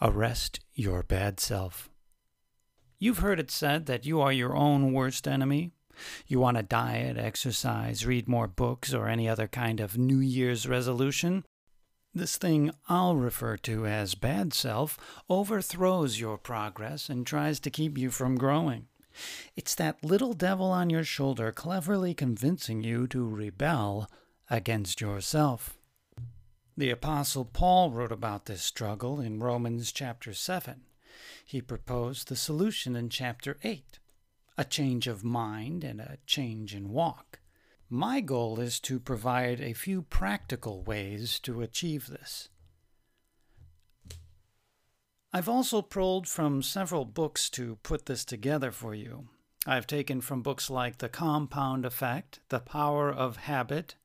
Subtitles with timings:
[0.00, 1.90] Arrest your bad self.
[3.00, 5.72] You've heard it said that you are your own worst enemy.
[6.26, 10.68] You want to diet, exercise, read more books, or any other kind of New Year's
[10.68, 11.44] resolution?
[12.14, 14.98] This thing I'll refer to as bad self
[15.28, 18.86] overthrows your progress and tries to keep you from growing.
[19.56, 24.08] It's that little devil on your shoulder cleverly convincing you to rebel
[24.48, 25.77] against yourself.
[26.78, 30.82] The Apostle Paul wrote about this struggle in Romans chapter 7.
[31.44, 33.98] He proposed the solution in chapter 8
[34.56, 37.40] a change of mind and a change in walk.
[37.90, 42.48] My goal is to provide a few practical ways to achieve this.
[45.32, 49.26] I've also pulled from several books to put this together for you.
[49.66, 53.96] I've taken from books like The Compound Effect, The Power of Habit,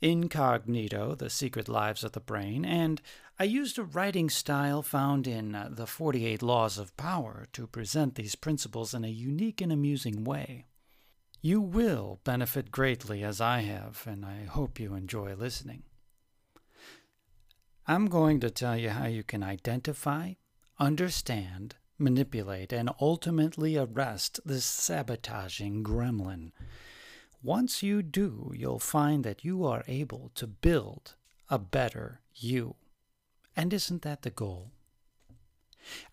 [0.00, 3.00] Incognito, The Secret Lives of the Brain, and
[3.38, 8.14] I used a writing style found in uh, The 48 Laws of Power to present
[8.14, 10.66] these principles in a unique and amusing way.
[11.40, 15.82] You will benefit greatly as I have, and I hope you enjoy listening.
[17.86, 20.34] I'm going to tell you how you can identify,
[20.78, 26.52] understand, manipulate, and ultimately arrest this sabotaging gremlin.
[27.44, 31.14] Once you do, you'll find that you are able to build
[31.50, 32.74] a better you.
[33.54, 34.70] And isn't that the goal?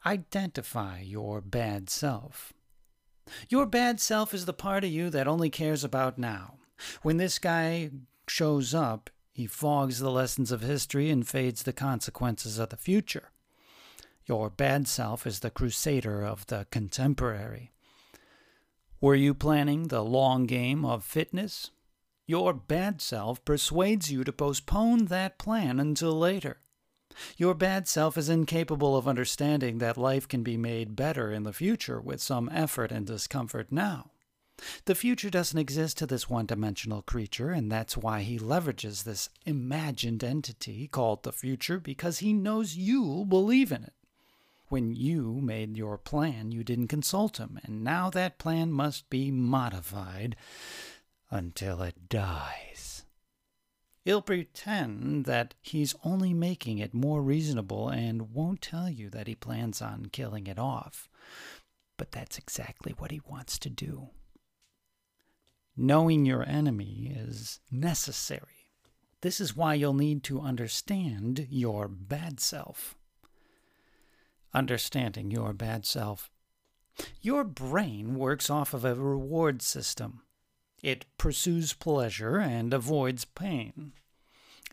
[0.05, 2.51] Identify your bad self.
[3.47, 6.55] Your bad self is the part of you that only cares about now.
[7.01, 7.91] When this guy
[8.27, 13.31] shows up, he fogs the lessons of history and fades the consequences of the future.
[14.25, 17.71] Your bad self is the crusader of the contemporary.
[19.01, 21.71] Were you planning the long game of fitness?
[22.27, 26.59] Your bad self persuades you to postpone that plan until later.
[27.35, 31.51] Your bad self is incapable of understanding that life can be made better in the
[31.51, 34.11] future with some effort and discomfort now.
[34.85, 39.29] The future doesn't exist to this one dimensional creature, and that's why he leverages this
[39.47, 43.93] imagined entity called the future because he knows you'll believe in it.
[44.71, 49.29] When you made your plan, you didn't consult him, and now that plan must be
[49.29, 50.37] modified
[51.29, 53.03] until it dies.
[54.05, 59.35] He'll pretend that he's only making it more reasonable and won't tell you that he
[59.35, 61.09] plans on killing it off.
[61.97, 64.11] But that's exactly what he wants to do.
[65.75, 68.69] Knowing your enemy is necessary.
[69.19, 72.95] This is why you'll need to understand your bad self
[74.53, 76.29] understanding your bad self.
[77.21, 80.21] Your brain works off of a reward system.
[80.83, 83.93] It pursues pleasure and avoids pain.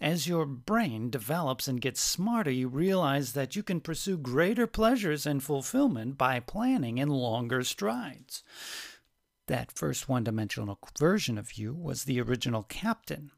[0.01, 5.27] As your brain develops and gets smarter, you realize that you can pursue greater pleasures
[5.27, 8.45] and fulfillment by planning in longer strides.
[9.49, 13.33] That first one dimensional version of you was the original captain.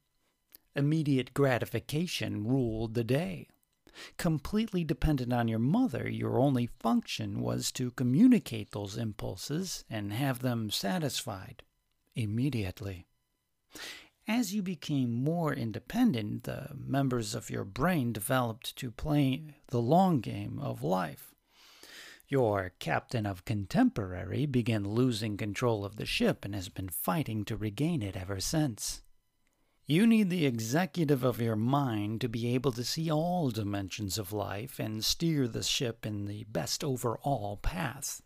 [0.76, 3.48] Immediate gratification ruled the day
[4.16, 10.40] completely dependent on your mother, your only function was to communicate those impulses and have
[10.40, 11.62] them satisfied
[12.14, 13.06] immediately.
[14.28, 20.20] As you became more independent, the members of your brain developed to play the long
[20.20, 21.34] game of life.
[22.28, 27.56] Your captain of contemporary began losing control of the ship and has been fighting to
[27.56, 29.02] regain it ever since.
[29.90, 34.32] You need the executive of your mind to be able to see all dimensions of
[34.32, 38.22] life and steer the ship in the best overall path.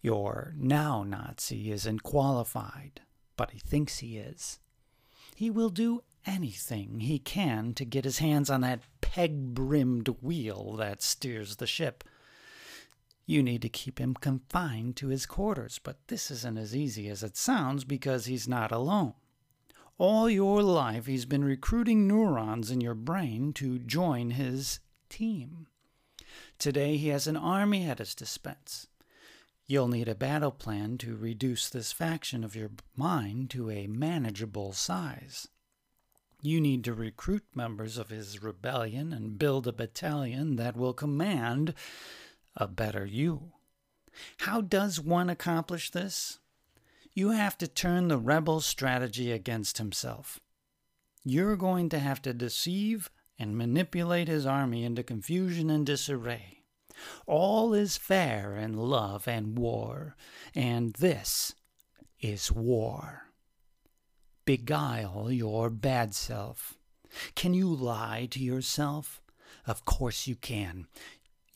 [0.00, 3.00] Your now Nazi isn't qualified,
[3.36, 4.60] but he thinks he is.
[5.34, 10.76] He will do anything he can to get his hands on that peg brimmed wheel
[10.76, 12.04] that steers the ship.
[13.26, 17.24] You need to keep him confined to his quarters, but this isn't as easy as
[17.24, 19.14] it sounds because he's not alone.
[19.98, 25.68] All your life, he's been recruiting neurons in your brain to join his team.
[26.58, 28.88] Today, he has an army at his dispense.
[29.66, 34.74] You'll need a battle plan to reduce this faction of your mind to a manageable
[34.74, 35.48] size.
[36.42, 41.72] You need to recruit members of his rebellion and build a battalion that will command
[42.54, 43.52] a better you.
[44.40, 46.38] How does one accomplish this?
[47.16, 50.38] You have to turn the rebel's strategy against himself.
[51.24, 56.58] You're going to have to deceive and manipulate his army into confusion and disarray.
[57.26, 60.14] All is fair in love and war,
[60.54, 61.54] and this
[62.20, 63.30] is war.
[64.44, 66.76] Beguile your bad self.
[67.34, 69.22] Can you lie to yourself?
[69.66, 70.86] Of course you can.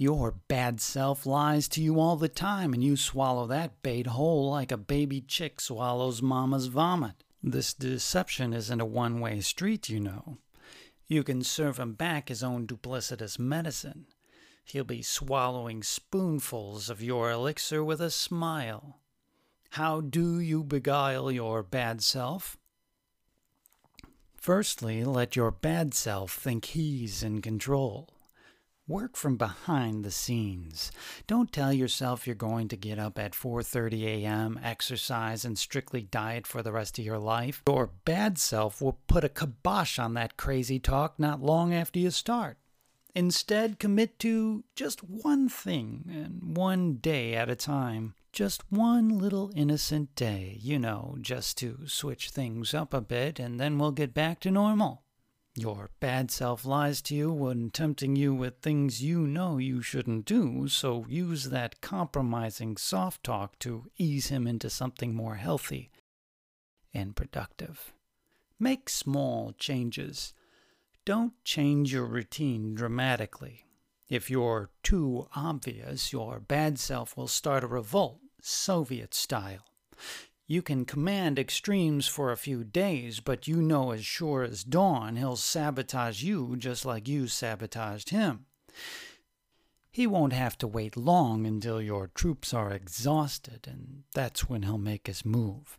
[0.00, 4.50] Your bad self lies to you all the time, and you swallow that bait whole
[4.50, 7.22] like a baby chick swallows mama's vomit.
[7.42, 10.38] This deception isn't a one way street, you know.
[11.06, 14.06] You can serve him back his own duplicitous medicine.
[14.64, 19.00] He'll be swallowing spoonfuls of your elixir with a smile.
[19.72, 22.56] How do you beguile your bad self?
[24.34, 28.08] Firstly, let your bad self think he's in control.
[28.90, 30.90] Work from behind the scenes.
[31.28, 36.44] Don't tell yourself you're going to get up at 4:30 a.m., exercise and strictly diet
[36.44, 37.62] for the rest of your life.
[37.68, 42.10] Your bad self will put a kibosh on that crazy talk not long after you
[42.10, 42.58] start.
[43.14, 48.14] Instead, commit to just one thing and one day at a time.
[48.32, 53.60] Just one little innocent day, you know, just to switch things up a bit, and
[53.60, 55.04] then we'll get back to normal.
[55.60, 60.24] Your bad self lies to you when tempting you with things you know you shouldn't
[60.24, 65.90] do, so use that compromising soft talk to ease him into something more healthy
[66.94, 67.92] and productive.
[68.58, 70.32] Make small changes.
[71.04, 73.66] Don't change your routine dramatically.
[74.08, 79.66] If you're too obvious, your bad self will start a revolt, Soviet style.
[80.50, 85.14] You can command extremes for a few days, but you know as sure as dawn
[85.14, 88.46] he'll sabotage you just like you sabotaged him.
[89.92, 94.76] He won't have to wait long until your troops are exhausted, and that's when he'll
[94.76, 95.78] make his move.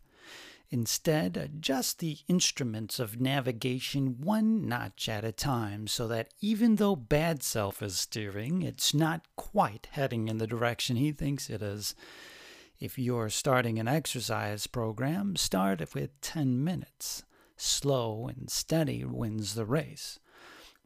[0.70, 6.96] Instead, adjust the instruments of navigation one notch at a time so that even though
[6.96, 11.94] bad self is steering, it's not quite heading in the direction he thinks it is.
[12.82, 17.24] If you're starting an exercise program, start with 10 minutes.
[17.56, 20.18] Slow and steady wins the race.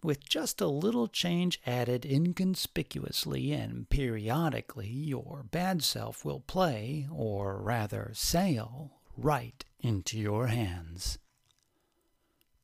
[0.03, 7.62] With just a little change added inconspicuously and periodically, your bad self will play, or
[7.62, 11.18] rather sail, right into your hands.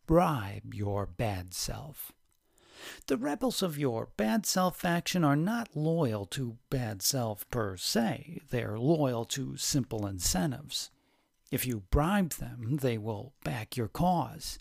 [0.07, 2.11] Bribe your bad self.
[3.07, 8.41] The rebels of your bad self faction are not loyal to bad self per se,
[8.49, 10.89] they're loyal to simple incentives.
[11.51, 14.57] If you bribe them, they will back your cause.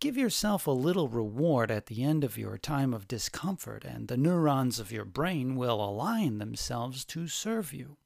[0.00, 4.16] Give yourself a little reward at the end of your time of discomfort, and the
[4.16, 7.98] neurons of your brain will align themselves to serve you.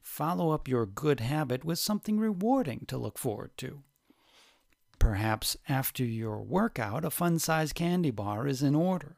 [0.00, 3.82] Follow up your good habit with something rewarding to look forward to.
[5.00, 9.16] Perhaps after your workout, a fun sized candy bar is in order.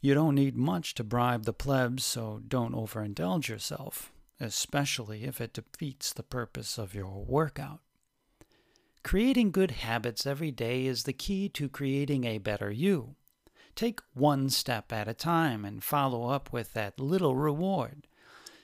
[0.00, 5.52] You don't need much to bribe the plebs, so don't overindulge yourself, especially if it
[5.52, 7.80] defeats the purpose of your workout.
[9.02, 13.16] Creating good habits every day is the key to creating a better you.
[13.74, 18.06] Take one step at a time and follow up with that little reward.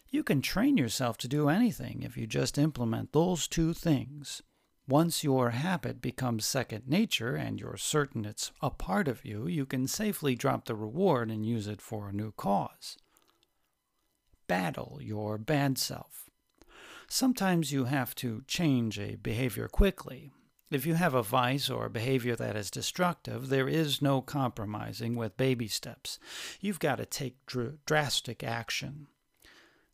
[0.09, 4.43] You can train yourself to do anything if you just implement those two things.
[4.91, 9.65] Once your habit becomes second nature and you're certain it's a part of you, you
[9.65, 12.97] can safely drop the reward and use it for a new cause.
[14.49, 16.29] Battle your bad self.
[17.07, 20.33] Sometimes you have to change a behavior quickly.
[20.73, 25.15] If you have a vice or a behavior that is destructive, there is no compromising
[25.15, 26.19] with baby steps.
[26.61, 29.07] You've got to take dr- drastic action.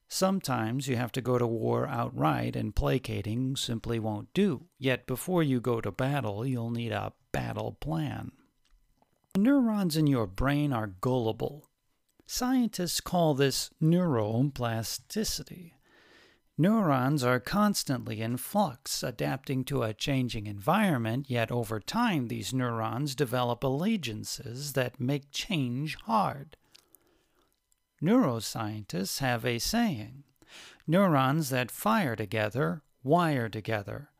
[0.08, 4.66] Sometimes you have to go to war outright, and placating simply won't do.
[4.78, 8.32] Yet before you go to battle, you'll need a battle plan.
[9.34, 11.68] The neurons in your brain are gullible.
[12.26, 15.72] Scientists call this neuroplasticity.
[16.58, 23.14] Neurons are constantly in flux, adapting to a changing environment, yet over time these neurons
[23.14, 26.56] develop allegiances that make change hard.
[28.02, 30.24] Neuroscientists have a saying
[30.86, 34.10] neurons that fire together wire together.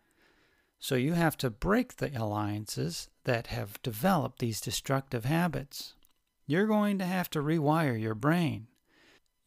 [0.78, 5.94] So you have to break the alliances that have developed these destructive habits.
[6.46, 8.68] You're going to have to rewire your brain.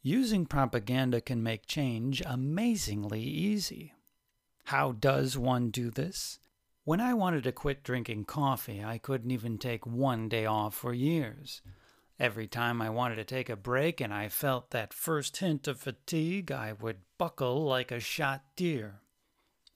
[0.01, 3.93] Using propaganda can make change amazingly easy.
[4.65, 6.39] How does one do this?
[6.83, 10.93] When I wanted to quit drinking coffee, I couldn't even take one day off for
[10.93, 11.61] years.
[12.19, 15.79] Every time I wanted to take a break and I felt that first hint of
[15.79, 18.99] fatigue, I would buckle like a shot deer.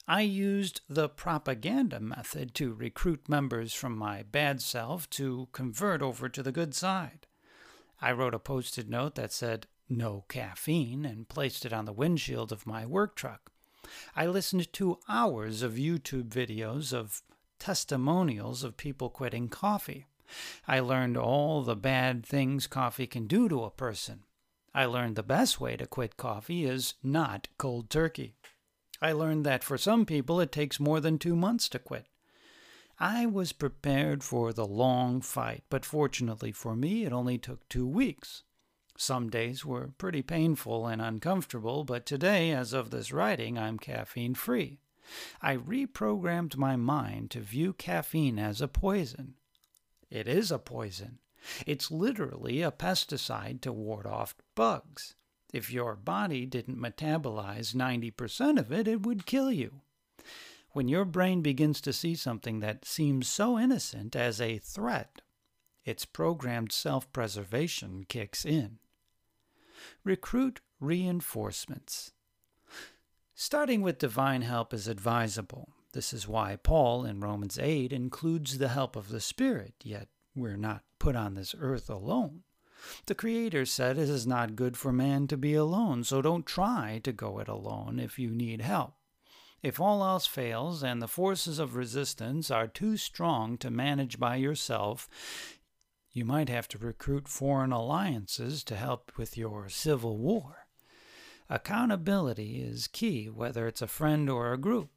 [0.10, 6.28] I used the propaganda method to recruit members from my bad self to convert over
[6.28, 7.28] to the good side.
[8.02, 12.52] I wrote a posted note that said, no caffeine, and placed it on the windshield
[12.52, 13.54] of my work truck.
[14.16, 17.22] I listened to hours of YouTube videos of
[17.60, 20.08] testimonials of people quitting coffee.
[20.68, 24.24] I learned all the bad things coffee can do to a person.
[24.74, 28.36] I learned the best way to quit coffee is not cold turkey.
[29.02, 32.08] I learned that for some people it takes more than two months to quit.
[33.00, 37.88] I was prepared for the long fight, but fortunately for me, it only took two
[37.88, 38.44] weeks.
[38.98, 44.36] Some days were pretty painful and uncomfortable, but today, as of this writing, I'm caffeine
[44.36, 44.80] free.
[45.42, 49.36] I reprogrammed my mind to view caffeine as a poison.
[50.14, 51.18] It is a poison.
[51.66, 55.16] It's literally a pesticide to ward off bugs.
[55.52, 59.82] If your body didn't metabolize 90% of it, it would kill you.
[60.70, 65.24] When your brain begins to see something that seems so innocent as a threat,
[65.84, 68.78] its programmed self preservation kicks in.
[70.04, 72.12] Recruit reinforcements.
[73.34, 75.70] Starting with divine help is advisable.
[75.94, 80.58] This is why Paul in Romans 8 includes the help of the Spirit, yet we're
[80.58, 82.42] not put on this earth alone.
[83.06, 87.00] The Creator said it is not good for man to be alone, so don't try
[87.04, 88.96] to go it alone if you need help.
[89.62, 94.38] If all else fails and the forces of resistance are too strong to manage by
[94.38, 95.08] yourself,
[96.12, 100.66] you might have to recruit foreign alliances to help with your civil war.
[101.50, 104.90] Accountability is key, whether it's a friend or a group.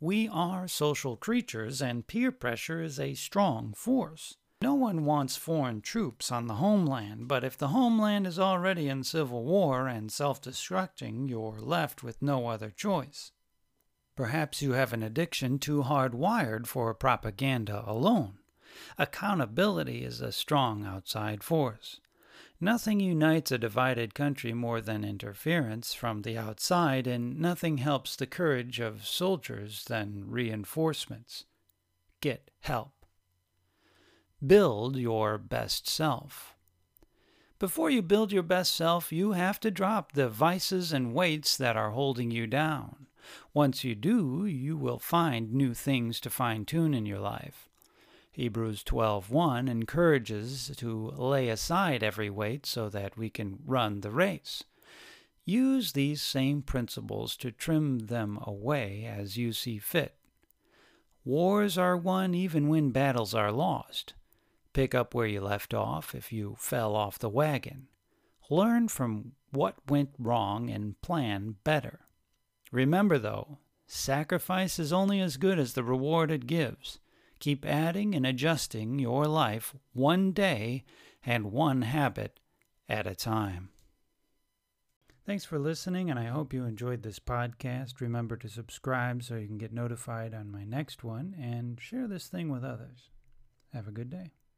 [0.00, 4.36] We are social creatures, and peer pressure is a strong force.
[4.62, 9.02] No one wants foreign troops on the homeland, but if the homeland is already in
[9.02, 13.32] civil war and self destructing, you're left with no other choice.
[14.16, 18.38] Perhaps you have an addiction too hardwired for propaganda alone.
[18.98, 22.00] Accountability is a strong outside force.
[22.60, 28.26] Nothing unites a divided country more than interference from the outside, and nothing helps the
[28.26, 31.44] courage of soldiers than reinforcements.
[32.20, 33.06] Get help.
[34.44, 36.56] Build your best self.
[37.60, 41.76] Before you build your best self, you have to drop the vices and weights that
[41.76, 43.06] are holding you down.
[43.54, 47.68] Once you do, you will find new things to fine tune in your life.
[48.38, 54.62] Hebrews 12:1 encourages to lay aside every weight so that we can run the race.
[55.44, 60.14] Use these same principles to trim them away as you see fit.
[61.24, 64.14] Wars are won even when battles are lost.
[64.72, 67.88] Pick up where you left off if you fell off the wagon.
[68.48, 72.06] Learn from what went wrong and plan better.
[72.70, 77.00] Remember, though, sacrifice is only as good as the reward it gives.
[77.38, 80.84] Keep adding and adjusting your life one day
[81.24, 82.40] and one habit
[82.88, 83.70] at a time.
[85.26, 88.00] Thanks for listening, and I hope you enjoyed this podcast.
[88.00, 92.28] Remember to subscribe so you can get notified on my next one and share this
[92.28, 93.10] thing with others.
[93.74, 94.32] Have a good day.